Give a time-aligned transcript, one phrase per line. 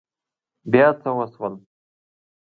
[0.71, 1.53] بيا څه وشول؟